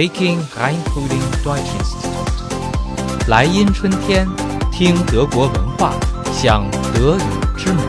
[0.00, 3.28] Peking Rheinfrühling Deutschinstitut。
[3.28, 4.26] 莱茵春天，
[4.72, 5.92] 听德国文化，
[6.32, 7.20] 享德语
[7.58, 7.82] 之美。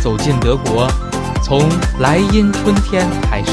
[0.00, 0.90] 走进德国，
[1.44, 1.68] 从
[2.00, 3.52] 莱茵春天开始。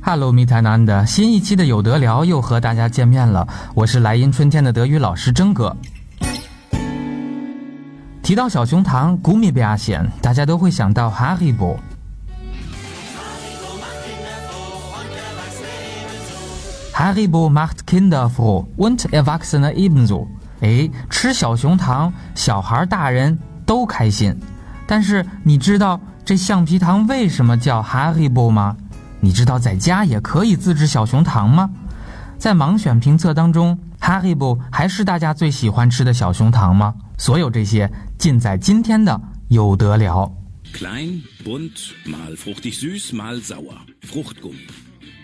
[0.00, 5.76] Hello，米台南的新一期的有得聊又和大家见面了，我是莱茵春天的德语老师曾哥。
[8.22, 11.76] 提到小熊糖古米贝亚县，大家都会想到哈利波。
[16.92, 18.38] 哈利波 macht kind of
[18.78, 20.28] won't erwachsene ebenso。
[20.60, 24.38] 哎，吃小熊糖，小孩大人都开心。
[24.86, 28.76] 但是你知道这橡皮糖为什么叫哈利波吗？
[29.18, 31.68] 你知道在家也可以自制小熊糖吗？
[32.38, 36.94] 在盲选评测当中，，Haribo 还是大家最喜欢吃的小熊糖吗？
[37.16, 40.30] 所有这些尽在今天的有得聊。
[40.74, 43.76] Klein, bunt, mal fruchtig süß, mal sauer.
[44.02, 44.66] Fruchtgummi.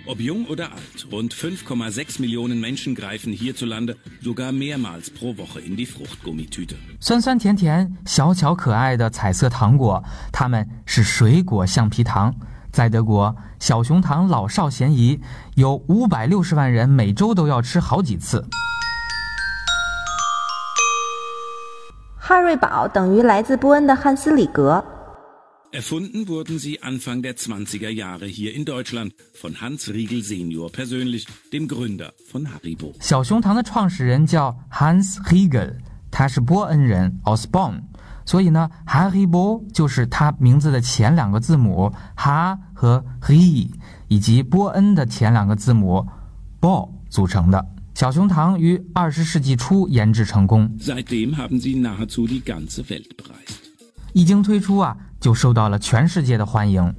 [0.07, 5.77] Ob jung oder alt, rund 5,6 Millionen Menschen greifen hierzulande sogar mehrmals pro Woche in
[5.77, 6.77] die Fruchtgummitüte.
[7.01, 12.35] 酸酸甜甜、小巧可爱的彩色糖果，它们是水果橡皮糖。
[12.79, 15.21] 在德国，小熊糖老少咸宜，
[15.57, 18.41] 有五百六十万人每周都要吃好几次。
[22.17, 24.85] 哈瑞堡等于来自波恩的汉斯里格。
[25.73, 31.67] Erfunden wurden sie Anfang der 20er Jahre hier in Deutschland von Hans Riegel Senior persönlich, dem
[31.67, 32.95] Gründer von Haribo.
[33.01, 35.75] 小熊糖的创始人叫 Hans Riegel，
[36.13, 37.81] 他是波恩人，aus Bonn，
[38.29, 43.71] 所以呢，Haribo 就是它名字的前两个字母哈和 hi
[44.07, 46.07] 以及波恩的前两个字母
[46.61, 47.67] bo 组成的。
[47.95, 50.71] 小熊糖于二十世纪初研制成功.
[54.13, 56.95] 一经推出啊，就受到了全世界的欢迎。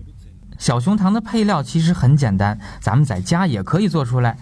[0.57, 4.35] 小熊糖的配料其实很简单，咱们在家也可以做出来。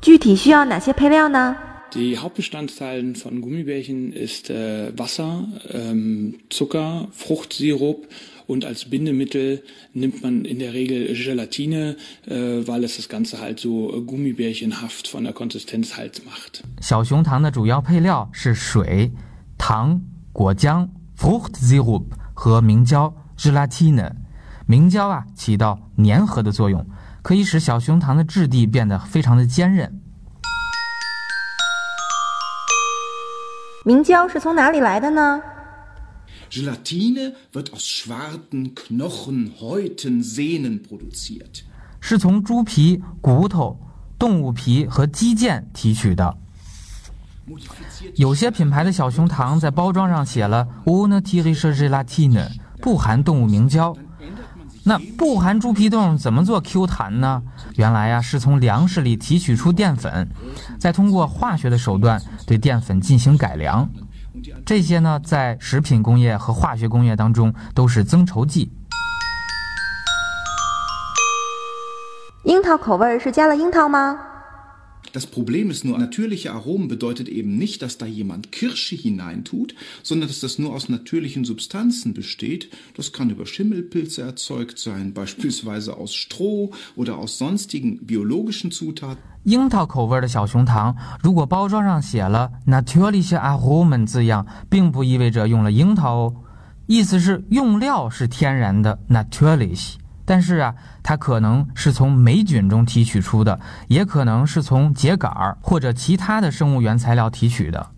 [0.00, 1.56] 具体需要哪些配料呢？
[1.93, 8.07] Die Hauptbestandteile von Gummibärchen ist äh, Wasser, ähm, Zucker, Fruchtsirup
[8.47, 9.61] und als Bindemittel
[9.93, 11.95] nimmt man in der Regel Gelatine,
[12.25, 16.63] äh, weil es das Ganze halt so äh, gummibärchenhaft von der Konsistenz halt macht.
[16.81, 19.11] 小熊糖的主要配料是水、
[19.59, 24.11] 糖、果浆 （Fruchtsirup） 和明胶 （Gelatine）。
[24.65, 26.83] 明胶啊，起到粘合的作用，
[27.21, 30.01] 可以使小熊糖的质地变得非常的坚韧。
[33.88, 35.40] 明胶是从哪里来的呢
[36.50, 41.62] ？Gelatine wird aus Schwarten, Knochen, Häuten, Sehnen produziert.
[41.98, 43.80] 是从猪皮、骨头、
[44.18, 46.36] 动物皮和肌腱提取的。
[48.16, 52.46] 有些品牌的小熊糖在包装上写了 “ohne tierische Gelatine”，
[52.82, 53.96] 不含动物明胶。
[54.88, 57.42] 那不含猪皮冻怎么做 Q 弹呢？
[57.76, 60.26] 原来呀、是从粮食里提取出淀粉，
[60.80, 63.86] 再通过化学的手段对淀粉进行改良。
[64.64, 68.72] 这些呢，在食品工业和化学工业当中都是增稠剂。
[72.44, 74.18] 樱桃口味是加了樱桃吗？
[75.11, 80.39] Das Problem ist nur, natürliche Aromen bedeutet eben nicht, dass da jemand Kirsche hineintut, sondern dass
[80.39, 82.69] das nur aus natürlichen Substanzen besteht.
[82.97, 89.21] Das kann über Schimmelpilze erzeugt sein, beispielsweise aus Stroh oder aus sonstigen biologischen Zutaten.
[89.43, 96.35] 樱桃口味的小熊糖，如果包装上写了 “natürliche Aromen” 字样，并不意味着用了樱桃哦，
[96.87, 99.97] 意思是用料是天然的 “natürlich”，
[100.28, 103.58] 但是啊，它可能是从霉菌中提取出的，
[103.88, 107.90] 也可能是从秸秆儿或者其他的生物原材料提取的。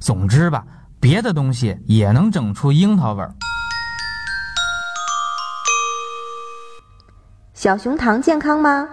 [0.00, 0.66] 总之吧，
[0.98, 3.32] 别的东西也能整出樱桃味儿。
[7.54, 8.88] 小熊糖健康吗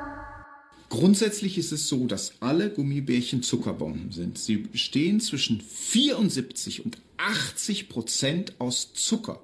[0.87, 4.37] ？Grundsätzlich ist es so, dass alle Gummibärchen Zuckerbomben sind.
[4.37, 9.39] Sie bestehen zwischen 74 und 80 Prozent aus Zucker.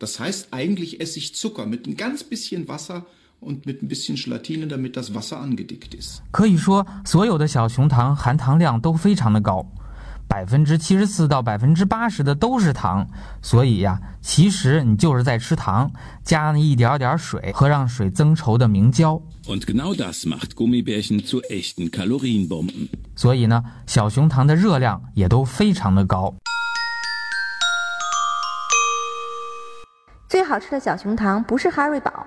[0.00, 3.04] Das heißt eigentlich Essigzucker mit ein ganz bisschen Wasser
[3.38, 6.22] und mit ein bisschen Gelatine, damit das Wasser angedickt ist.
[6.30, 9.62] 可以说，所有的小熊糖含糖量都非常的高，
[10.26, 13.06] 百分之七十四到百分之八十的都是糖。
[13.42, 15.92] 所以呀，其实你就是在吃糖，
[16.24, 19.20] 加了一点点水和让水增稠的明胶。
[19.46, 22.88] Und genau das macht Gummibärchen zu echten Kalorienbomben.
[23.14, 26.34] 所以呢，小熊糖的热量也都非常的高。
[30.30, 32.24] 最好吃的小熊糖不是哈瑞宝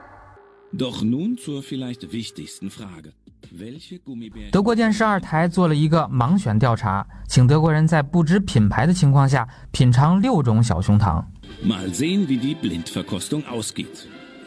[4.52, 11.26] 德国电视二台做了一个盲选调查请德国人在不知品牌的情况下品尝六种小熊糖。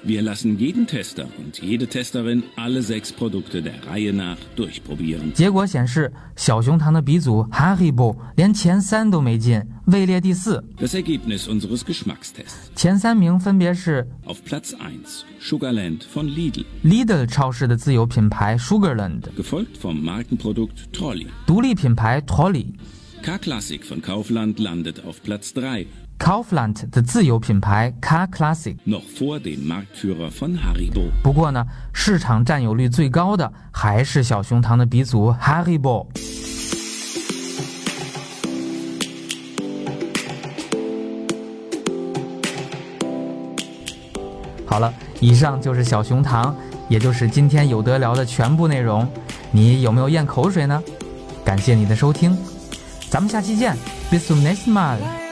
[0.06, 5.32] Wir lassen jeden Tester und jede Testerin alle sechs Produkte der Reihe nach durchprobieren.
[5.34, 10.64] 结果显示，小熊糖的鼻祖 Haribo 连前三都没进，位列第四。
[10.80, 12.72] Das Ergebnis unseres Geschmackstests.
[12.76, 21.28] 前三名分别是 Auf Platz 1 Sugarland von Lidl, Lidl 超市的自有品牌 Sugarland， gefolgt vom Markenprodukt Trolli.
[21.46, 22.74] 独立品牌 Trolli。
[23.22, 25.86] K-Classic von Kaufland landet auf Platz 3,
[26.19, 28.77] Kaufland 的自有品牌 Car Classic。
[31.23, 36.07] 不过呢，市场占有率最高的还是小熊糖的鼻祖 Haribo。
[44.65, 46.55] 好了，以上就是小熊糖，
[46.89, 49.09] 也就是今天有得聊的全部内容。
[49.51, 50.83] 你有没有咽口水呢？
[51.45, 52.37] 感谢你的收听，
[53.09, 53.77] 咱们下期见
[54.11, 55.26] ，bis zum nächsten Mal。